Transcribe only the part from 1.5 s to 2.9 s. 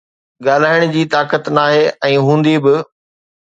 ناهي ۽ هوندي به